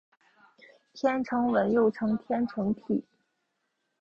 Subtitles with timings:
[0.93, 3.05] 天城文又称天城体。